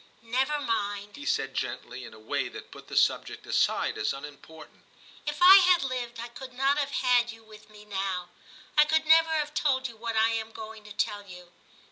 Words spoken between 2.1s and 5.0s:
a way that put the subject aside as unimportant.